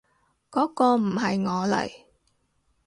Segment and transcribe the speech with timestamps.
[0.49, 1.91] 嗰個唔係我嚟